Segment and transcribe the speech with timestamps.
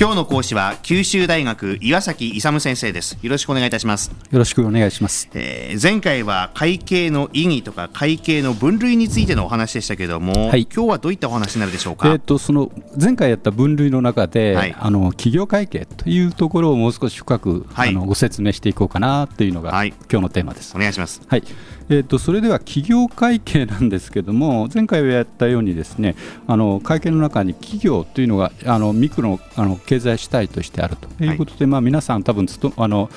[0.00, 3.18] 今日の講師は九州大学岩崎勇先生です。
[3.20, 4.10] よろしくお願いいたします。
[4.30, 21.42] よろしくお願いします、えー、前回は会計の意義とか会計の分類についてのお話でしたけれども、はい、今日はどういったお話になるでしょうか、えーと、その前回やった分類の中で、はい、あの企業会計というところをもう少し深く、はい、あのご説明していこうかなというのが、今日のテーマですお願いします、はい
[21.90, 26.14] えーと、それでは企業会計なんですけども前回やったようにですね
[26.46, 33.10] あの会計の中に企業というのがあのミクロのあの経済主体としてあるということで、はい、まあ、皆さん多分つとあの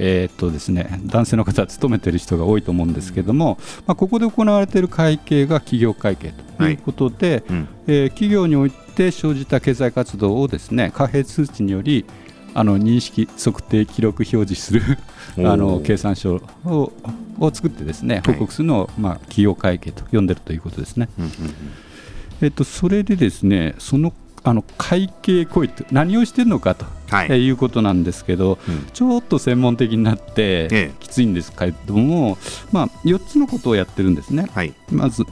[0.00, 12.04] えー、っとですね、男性の方は勤めている人が多いと思うんですけども、まあ、ここで行われている会計が企業会計ということで、はいうん、えー、企業において生じた経済活動をですね貨幣通知により
[12.54, 14.98] あの認識、測定、記録、表示する
[15.38, 16.92] あの計算書を
[17.40, 21.08] を作ってですね報告するのを、まあ、企業会計と呼んでるということですね。
[22.42, 24.12] えっと、それでですねその
[24.44, 32.38] あの会計行為って何をしてるのかと、はい、いうことなんですけど、うん、ちょっと専門的になってきついんですけれども、
[32.72, 34.48] まあ、4つのことをやってるんですね。
[34.52, 35.24] はい、まず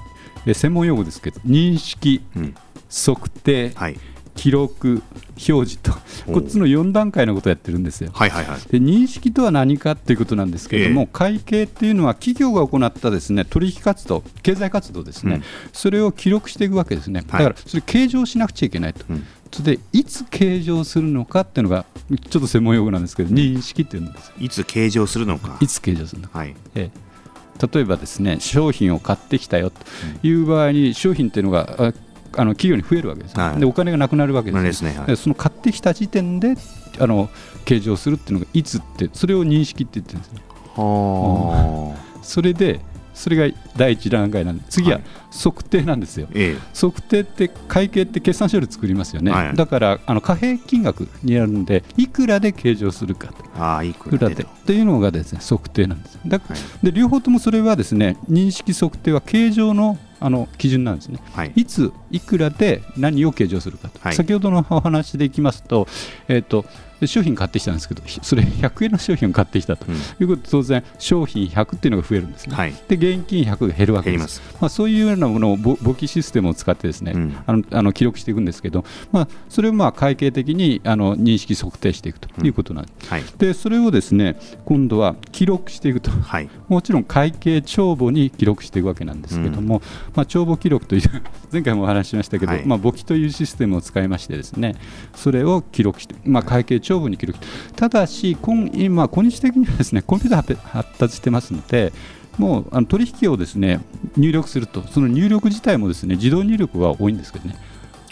[0.46, 2.54] え専門用語ですけど認識、うん、
[2.90, 3.98] 測定、はい
[4.36, 5.02] 記録、
[5.48, 5.92] 表示と、
[6.32, 8.10] こっちの4段階のことをやってるんですよ。
[8.14, 19.04] はいはいはい、で認識とは何かということなんですけれども、えー、会計っていうのは企業が行ったですね取引活動、経済活動ですね、うん、それを記録していくわけですね、だからそれ、計上しなくちゃいけないと。
[19.10, 19.26] うん。
[19.52, 21.86] それでいつ計上するのかっていうのが
[22.28, 25.56] ちょっと専門用語なんですけど認識っていうんですいつ計上するのか。
[25.60, 26.54] いつ計上するのか、はい。
[26.74, 29.76] ええ、例えばですね商品を買ってきたよと
[30.22, 31.94] いう場合に商品っていうのが
[32.34, 36.54] あの企業に増えるわけです、はい、でお金がなくなるわけです、ねはい、その買ってきた時点で
[36.98, 37.28] あの
[37.64, 41.94] 計上するっていうのがいつってそれを認識って言ってるんですよ。
[42.22, 42.80] それで
[43.16, 45.00] それが第一段階なんで次は
[45.32, 53.28] 測定なんですよ、はい、測定って会計って決算書類作りますよね、はい、だからあの貨幣金額になるんでいくらで計上するか。
[53.28, 54.72] とあいくらでと。
[54.72, 56.18] いうのがですね測定なんです。
[56.26, 65.86] だ、はい、で両方ともそれはですね認識測定は計上のあの基準なんですね、はい、いつ、いくらで何を計上するかと、はい、先ほどのお話でいきますと,、
[66.28, 66.64] えーと、
[67.04, 69.86] 商品買ってきたんですけど、それ100円の商品を買ってきたと。
[70.20, 89.82] いうことで、当然、商品100っていうのが増えるんですね、はい、で現金100が減るわけです、まあ、そういうようなものを簿記システムを使ってですね、うん、あのあの記録していくんですけど、まあ、それをまあ会計的にあの認識、測定していくということなんです、うんはい、でそれをですね今度は記録していくと、はい、もちろん会計帳簿に記録していくわけなんですけども、うん。
[90.14, 91.02] まあ、帳簿記録という
[91.52, 94.76] 前回もお話ししましたけど、はい、まあ、簿記というシステムを使いましてですね
[95.14, 97.38] それを記録して、まあ、会計帳簿に記録
[97.74, 101.92] ただし今今今日的にはですねコンピューター発達してますので
[102.38, 103.80] もうあの取引をですね
[104.16, 107.56] 入力するとその入力自体もですね自動入力が多いんですけどね。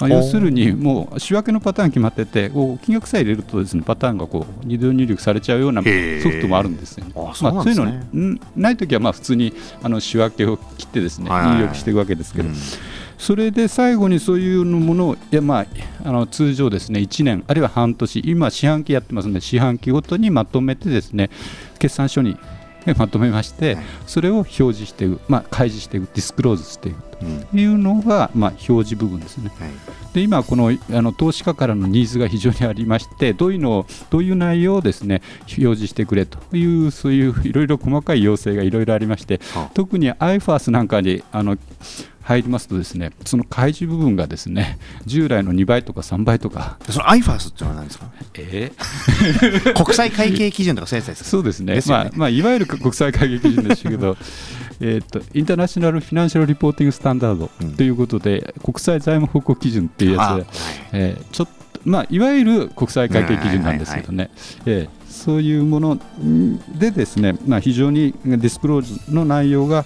[0.01, 7.75] まあ、要するにもう仕分けのパターン決まってて金額さえ入れるとですねパターンがこう二度入力されちゃうようなソフトもあるんですよ、ね、まあ、そういう
[8.13, 12.55] のないときはまあ普通にあの仕分けを切ってですね入力していくわけですけど、うん、
[13.19, 15.67] それで最後にそういうものをいや、まあ、
[16.05, 21.31] あの通常ですね1年あるいは半年今四半期やってますので四半期ごとにまとめてですね
[21.79, 22.37] 決算書に
[22.93, 29.51] まとめまして、それを表示していく、まあ、開示していく、ディスクローズしていくというのが、まあ、表示部分ですね。
[30.13, 39.41] で今、このあの投資家からのニーズが非常にありまして、どういうのをどういう内容をですね表示してくれという、そういういろいろ細かい要請がいろいろありまして、
[39.73, 41.57] 特に iFAS なんかにあの
[42.25, 46.79] 入りますとですねその開示部分がですね従来の2倍とか3倍とか。
[46.89, 48.07] その IFAS っていうのは何ですか、
[48.39, 48.73] え？
[48.75, 51.31] ー、国際会計基準とかそういうやつですか？
[51.31, 54.17] そうですね、ね、まあまあ、いわゆる国際会計基準ですけど
[54.81, 60.47] えとインターナショナル・フィナンシャル・リポーティング・スタンダードということで、うん、国際財務報告基準っていうや
[60.91, 64.31] つで、えー、ちょっとまあ、いわゆる国際会計基準なんですけどね、
[64.65, 65.99] えそういうもの
[66.79, 69.85] でですね、まあ、非常にディスクローズの内容が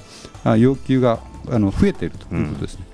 [0.57, 1.19] 要求が
[1.51, 2.85] あの増えているということですね。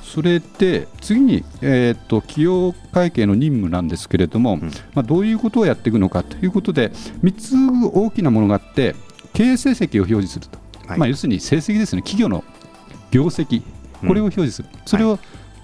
[0.00, 4.60] うん、それで次に、えーと、企業会計の任務なんですけれども、うん、
[4.94, 6.90] まあ、どういうことをやっていくのかということで
[7.22, 7.54] 3つ
[7.92, 8.94] 大きなものがあって
[9.32, 12.02] 経営成績を表示すると、はい、まあ、要するに成績ですね。
[12.02, 12.44] 企業の
[13.10, 13.62] 業績。
[14.06, 15.20] これを表示する、うん、それを、はい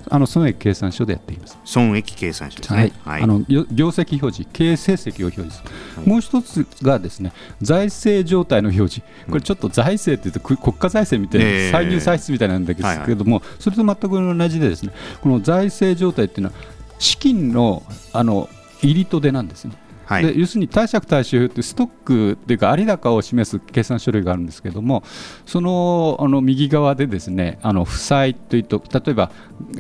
[0.09, 1.59] あの損益計算書でやっています。
[1.65, 14.93] 損益計算書ですね、はい、あの業績表示、経営成績を表示する、はい、もう一つがですね財政状態の表示、これちょっと財政っていうと国家財政みたいな、歳入歳出みたいなんですけれども、それと全く同じで、ですね
[15.23, 16.55] この財政状態っていうのは、
[16.99, 18.49] 資金のあの
[18.83, 19.75] 入りと出なんですね。
[20.07, 25.03] はい、で要するに貸借対照表ってストックというか有高を示す計算書類があるんですけれども
[25.47, 29.31] そのあの右側でですねあの負債というと例えば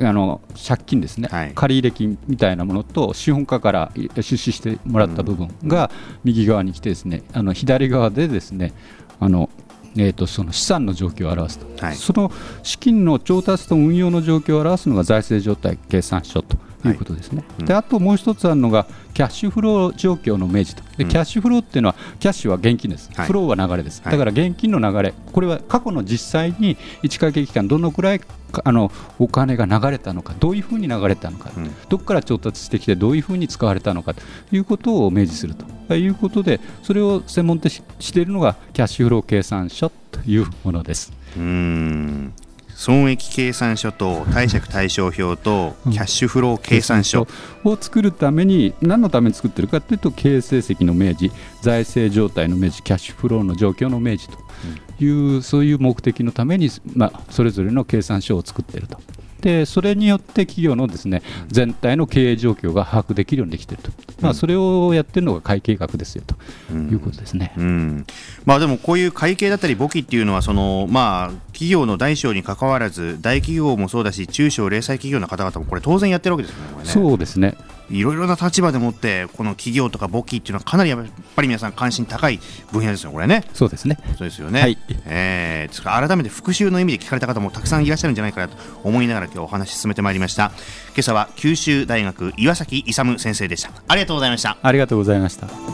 [0.00, 5.91] あの借金ですね、はい、借入金みたいなものと資本家から出資してもらった部分が
[6.25, 8.73] 右側に来てですねあの左側でですね
[9.20, 9.50] あの
[9.97, 12.32] えーと、その資産の状況を表すと、はい、その
[12.65, 16.56] 資金の調達と運用の状況を表すのが財政状態計算書と
[16.92, 16.94] い。
[16.94, 20.82] うことですね、はいうん、であともう一つあるのがキャッシュフロー状況の明示と。
[20.96, 25.14] でキャッシュフローっていうのはキャッシュは現金です、フローは流れです、だから現金の流れ。
[25.32, 28.20] これは過去の実際に1会計期間どのくらい
[28.62, 34.22] あのお金が流れたのかどういうふうに流れたのか、うん、どこから調達してきてどういうふうに使われたのかと
[34.52, 35.64] いうことを明示すると。
[35.94, 37.82] いうことでそれを専門とし
[38.12, 41.12] ているのがキャッシュフロー計算書というものです。
[41.36, 42.32] うん
[42.75, 47.26] 損益計算書と貸借対照表とキャッシュフロー計算書、
[47.65, 58.99] を作るために何のために作ってるかというと経営成績の明示財政状態の明示キャッシュフローの状況の明示という、そういう目的のために、まあ、それぞれの計算書を作っていると。
[59.44, 63.91] でそれによって企業のですね全体の経営状況が把握できるようにできていると、
[64.23, 67.64] まあ、それをやってるのが会計学ですよということですね、うん。
[67.64, 68.06] うん、
[68.46, 76.85] まあ、でもこういう会計だったり簿記っていうのはその、まあ、企業の大小にかかわらず大企業もそうだし中小零細企業の方々もこれ当然やってるわけですよね。
[76.87, 77.55] そうですね
[77.90, 81.04] いろいろな立場でもってこの企業とか簿記っていうのはかなりやっ
[81.36, 82.40] ぱり皆さん関心高い
[82.72, 83.44] 分野ですよこれね。
[83.52, 83.98] そうですね。
[84.16, 90.52] そうですよね、はい、えー、改めて復習の意味で聞かれた方もたくさんいらっしゃるんじゃないかなと思いながら今日お話進めてまいりました。
[90.94, 93.70] 今朝は九州大学岩崎勇先生でした。
[93.88, 94.56] ありがとうございました。
[94.62, 95.74] ありがとうございました